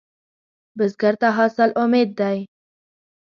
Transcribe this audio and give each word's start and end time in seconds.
بزګر 0.77 1.13
ته 1.21 1.27
حاصل 1.37 1.69
امید 1.83 2.09
دی 2.19 2.39